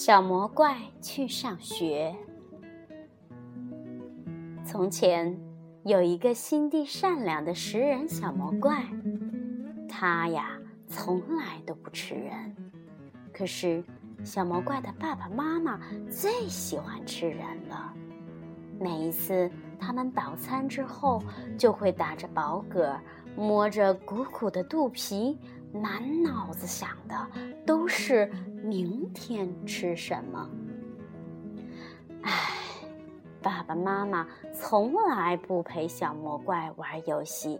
[0.00, 2.14] 小魔怪去上学。
[4.64, 5.36] 从前
[5.82, 8.84] 有一个心地善良的食人小魔怪，
[9.88, 10.56] 他呀
[10.86, 12.54] 从来都不吃人。
[13.32, 13.82] 可是
[14.22, 17.92] 小魔怪的爸爸妈妈最喜欢吃人了。
[18.78, 21.20] 每一次他们饱餐之后，
[21.58, 22.96] 就会打着饱嗝，
[23.34, 25.36] 摸着鼓鼓的肚皮。
[25.70, 27.26] 满脑子想的
[27.66, 28.32] 都是
[28.68, 30.50] 明天吃什么。
[32.20, 32.52] 唉，
[33.40, 37.58] 爸爸妈妈从来不陪小魔怪玩游戏，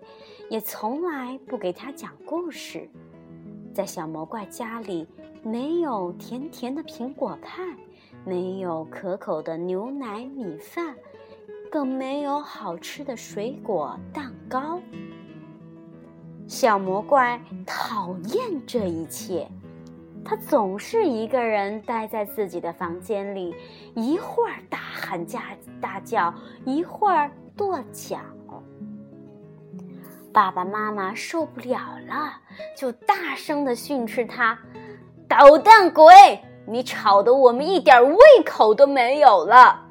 [0.50, 2.86] 也从来不给他讲故事。
[3.72, 5.06] 在小魔怪家里，
[5.42, 7.62] 没有甜甜的苹果派，
[8.26, 10.94] 没有可口的牛奶米饭，
[11.72, 14.78] 更没有好吃的水果蛋糕。
[16.46, 19.48] 小魔怪讨厌这一切，
[20.28, 23.54] 他总是一个人待在自己的房间里，
[23.94, 25.42] 一会儿大喊加
[25.80, 26.34] 大叫，
[26.66, 28.18] 一会儿跺脚。
[30.30, 32.30] 爸爸妈妈受不了了，
[32.76, 34.58] 就大声的训斥他
[35.26, 36.12] ：“捣蛋鬼，
[36.66, 39.82] 你吵得我们一点胃口都没有了。”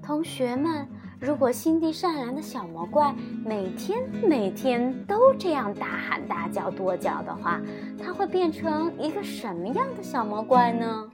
[0.00, 0.88] 同学们。
[1.24, 7.62] 如果心地善良的小魔怪每天每天都这样大喊大叫跺脚的话，
[7.98, 11.10] 他会变成一个什么样的小魔怪呢？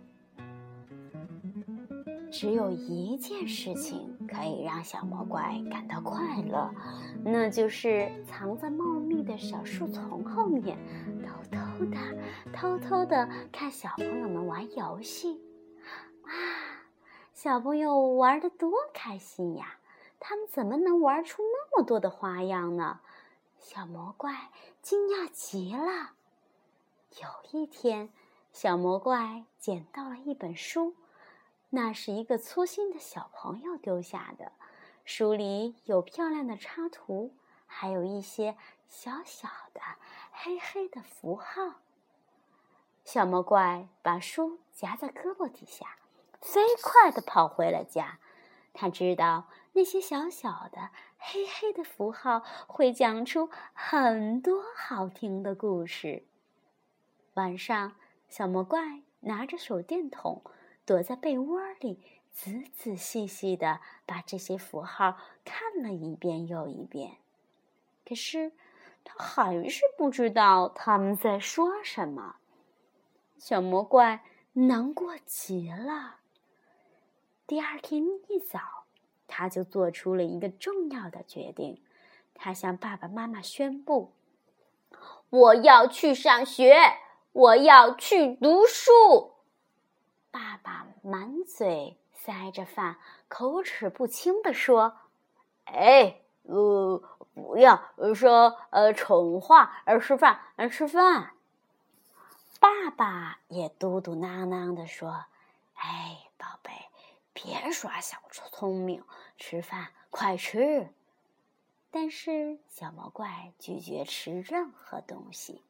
[2.29, 6.69] 只有一件事情可以让小魔怪感到快乐，
[7.25, 10.77] 那就是藏在茂密的小树丛后面，
[11.23, 11.97] 偷偷的、
[12.53, 15.41] 偷偷的看小朋友们玩游戏。
[16.25, 16.35] 啊，
[17.33, 19.77] 小朋友玩的多开心呀！
[20.21, 23.01] 他们怎么能玩出那么多的花样呢？
[23.59, 26.13] 小魔怪惊讶极了。
[27.21, 28.11] 有一天，
[28.53, 30.95] 小魔怪捡到了一本书，
[31.71, 34.53] 那是一个粗心的小朋友丢下的。
[35.05, 37.35] 书里有漂亮的插图，
[37.67, 38.57] 还有一些
[38.89, 39.81] 小小的
[40.31, 41.81] 黑黑的符号。
[43.05, 45.97] 小魔怪把书夹在胳膊底下，
[46.41, 48.19] 飞快地跑回了家。
[48.73, 56.25] 他知道那些小小的黑黑的符号会讲出很多好听的故事。
[57.35, 57.95] 晚上，
[58.29, 60.43] 小魔怪拿着手电筒，
[60.85, 67.19] 躲在被窝里，仔仔细细的把这些符号看了一遍又一遍。
[68.05, 68.53] 可是，
[69.05, 72.37] 他还是不知道他们在说什么。
[73.39, 76.17] 小魔怪难过极了。
[77.47, 78.80] 第二天一早，
[79.31, 81.81] 他就做出了一个重要的决定。
[82.35, 84.13] 他向爸爸妈妈宣布
[85.31, 86.75] ：“我要去上学，
[87.33, 89.35] 我要去读书。”
[90.33, 92.97] 爸爸满嘴塞着饭，
[93.29, 94.97] 口齿不清地说
[95.67, 97.03] ：“哎，呃，
[97.35, 97.83] 不要
[98.15, 100.41] 说呃蠢话，而吃饭，
[100.71, 101.33] 吃饭。”
[102.61, 105.25] 爸爸也嘟嘟囔囔地说
[105.77, 106.30] ：“哎，”
[107.43, 109.03] 别耍小聪明，
[109.39, 110.93] 吃饭快吃！
[111.91, 115.63] 但是小魔怪拒绝吃任何东西。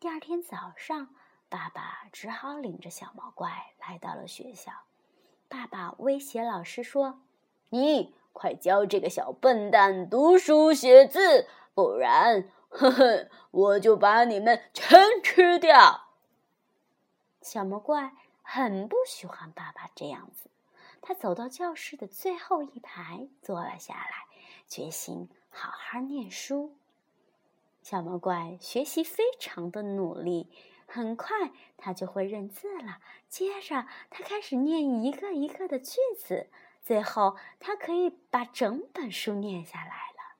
[0.00, 1.14] 第二天早上，
[1.48, 4.72] 爸爸只好领着小魔怪来到了学校。
[5.48, 7.20] 爸爸威胁老师说
[7.70, 16.08] ：“你快教这个小笨蛋读书写字，不然，呵呵，我就把你们全吃掉。”
[17.42, 18.12] 小魔怪
[18.42, 20.50] 很不喜欢爸爸这样子。
[21.08, 24.26] 他走到教室的最后一排，坐了下来，
[24.66, 26.74] 决心好好念书。
[27.80, 30.50] 小魔怪学习非常的努力，
[30.84, 32.98] 很快他就会认字了。
[33.28, 36.48] 接着，他开始念一个一个的句子，
[36.82, 40.34] 最后他可以把整本书念下来了。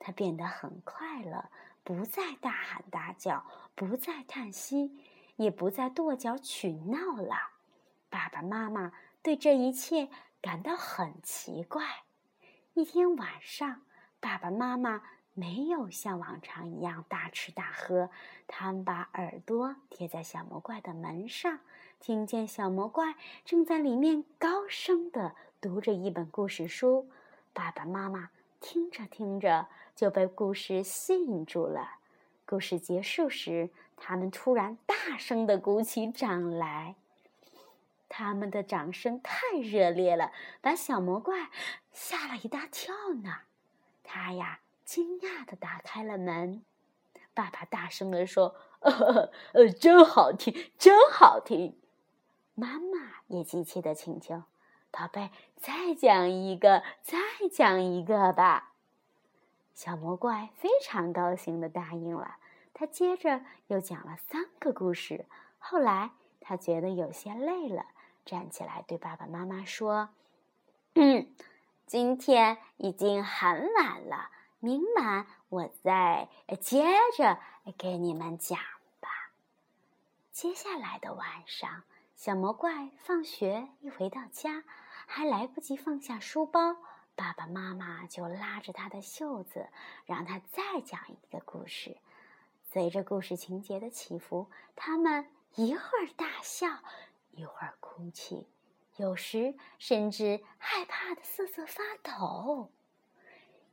[0.00, 1.48] 他变得很快乐，
[1.84, 4.98] 不再大喊大叫，不再叹息，
[5.36, 7.36] 也不再跺脚取闹了。
[8.10, 8.92] 爸爸妈妈。
[9.22, 10.08] 对这一切
[10.40, 11.84] 感到很奇怪。
[12.74, 13.82] 一天晚上，
[14.20, 15.02] 爸爸妈妈
[15.34, 18.10] 没有像往常一样大吃大喝，
[18.46, 21.58] 他们把耳朵贴在小魔怪的门上，
[22.00, 27.10] 听见小魔怪正在里面高声的读着一本故事书。
[27.52, 28.30] 爸爸妈妈
[28.60, 31.96] 听着听着就被故事吸引住了。
[32.46, 36.94] 故事结束时，他们突然大声的鼓起掌来。
[38.08, 41.50] 他们的掌声太热烈了，把小魔怪
[41.92, 43.42] 吓了一大跳呢。
[44.02, 46.64] 他呀，惊讶的打开了门。
[47.34, 51.78] 爸爸大声的说：“呃，真好听，真好听。
[52.54, 54.42] 妈妈也急切的请求
[54.90, 57.18] ：“宝贝，再讲一个，再
[57.52, 58.72] 讲一个吧。”
[59.74, 62.38] 小魔怪非常高兴的答应了。
[62.74, 65.26] 他接着又讲了三个故事。
[65.58, 66.10] 后来
[66.40, 67.86] 他觉得有些累了，
[68.28, 70.10] 站起来对爸爸妈妈说
[70.94, 71.34] ：“嗯，
[71.86, 74.30] 今天已经很晚了，
[74.60, 76.28] 明晚我再
[76.60, 76.84] 接
[77.16, 77.40] 着
[77.78, 78.58] 给你们讲
[79.00, 79.08] 吧。”
[80.30, 81.84] 接下来的晚上，
[82.16, 84.62] 小魔怪放学一回到家，
[85.06, 86.76] 还来不及放下书包，
[87.16, 89.70] 爸爸妈妈就拉着他的袖子，
[90.04, 91.96] 让他再讲一个故事。
[92.70, 96.68] 随着故事情节的起伏，他们一会儿大笑，
[97.38, 98.48] 一会儿哭泣，
[98.96, 102.68] 有时甚至害怕的瑟瑟发抖。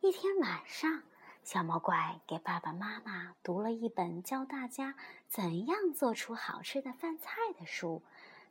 [0.02, 1.02] 一天晚上，
[1.44, 4.94] 小魔怪给爸爸妈妈读了一本教大家
[5.28, 8.04] 怎样做出好吃的饭菜的书，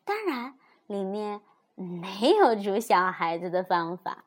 [0.05, 0.59] 当然
[0.89, 1.41] 里面
[1.77, 4.25] 没有煮小孩子的方法。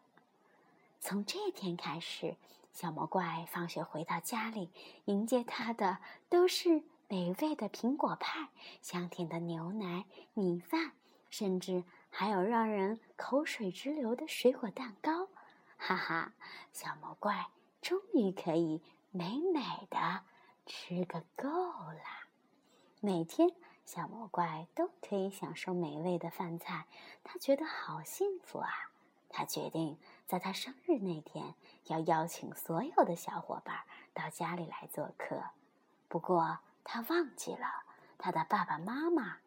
[1.02, 2.38] 从这天开始。
[2.74, 4.70] 小魔怪放学回到家里，
[5.06, 5.98] 迎接他的
[6.30, 8.50] 都是美味的苹果派、
[8.82, 10.92] 香甜的牛奶、米饭，
[11.30, 15.30] 甚至还有让人口水直流的水果蛋糕。
[15.78, 16.34] 哈哈，
[16.74, 17.48] 小魔怪
[17.82, 18.82] 终于可以
[19.12, 20.24] 美美的
[20.66, 22.28] 吃个够啦！
[23.00, 23.52] 每天，
[23.86, 26.88] 小魔怪都可以享受美味的饭菜，
[27.24, 28.70] 他觉得好幸福啊！
[29.30, 29.98] 他决定。
[30.26, 31.56] 在他生日那天，
[31.86, 35.42] 要邀请所有的小伙伴到家里来做客。
[36.10, 36.60] 不过
[36.90, 37.84] 他忘记了，
[38.18, 39.40] 他的爸爸妈妈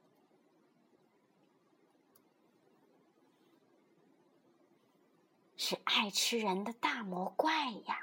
[5.56, 8.00] 是爱吃人的大魔怪呀。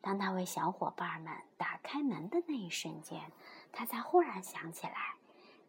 [0.00, 3.32] 当他为小伙伴们打开门的那一瞬间，
[3.72, 5.16] 他才忽然想起来：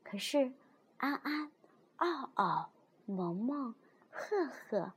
[0.03, 0.53] 可是
[0.97, 1.51] 安安、
[1.95, 2.71] 奥奥、
[3.07, 3.73] 萌萌、
[4.11, 4.93] 赫赫。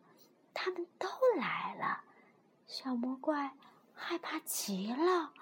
[0.53, 1.09] 他们都
[1.39, 2.05] 来了，
[2.67, 3.55] 小魔怪
[3.95, 5.33] 害怕极了。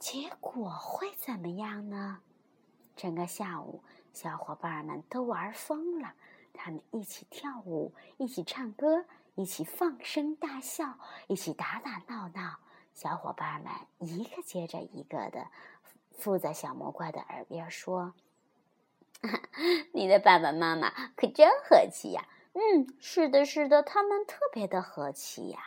[0.00, 2.20] 结果会怎么样呢？
[2.96, 6.14] 整个下午，小伙伴们都玩疯了。
[6.54, 9.04] 他们一起跳舞，一起唱歌，
[9.34, 10.98] 一起放声大笑，
[11.28, 12.58] 一起打打闹闹。
[12.94, 15.46] 小伙伴们一个接着一个的
[16.12, 18.14] 附在小魔怪的耳边说：
[19.92, 25.60] “你的爸爸妈妈可真和气呀！”嗯，是的，是的，他们特别的和气呀。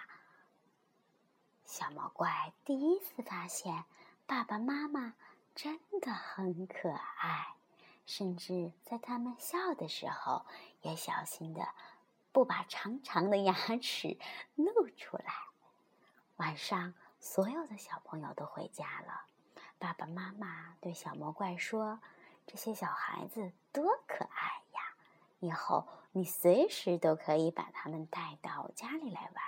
[1.66, 3.86] 小魔怪第一次发现
[4.26, 5.16] 爸爸妈妈
[5.54, 7.56] 真的很可爱，
[8.06, 10.46] 甚至在他们笑的时候
[10.82, 11.68] 也小心的
[12.32, 14.18] 不把长长的牙齿
[14.56, 15.34] 露出来。
[16.38, 19.26] 晚上，所有的小朋友都回家了，
[19.78, 22.00] 爸爸妈妈对小魔怪说
[22.48, 24.96] ：“这些小孩子多可爱呀。”
[25.40, 29.44] 以后你随时都可以把他们带到家里来玩，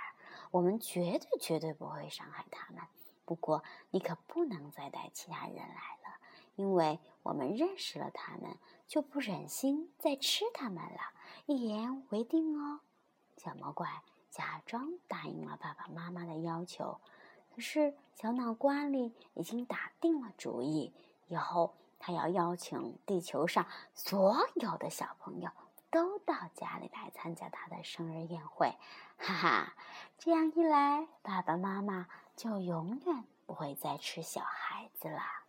[0.50, 2.82] 我们绝对绝对不会伤害他们。
[3.26, 6.18] 不过你可不能再带其他人来了，
[6.54, 8.56] 因为我们认识了他们，
[8.86, 11.00] 就不忍心再吃他们了。
[11.44, 12.80] 一言为定哦。
[13.36, 16.98] 小魔怪假装答应了爸爸妈妈的要求，
[17.54, 20.94] 可是小脑瓜里已经打定了主意，
[21.28, 25.50] 以后他要邀请地球上所有的小朋友。
[25.88, 28.76] 都到家里来参加他的生日宴会，
[29.16, 29.74] 哈哈！
[30.18, 32.06] 这样一来，爸爸妈妈
[32.36, 35.45] 就永远不会再吃小孩子了。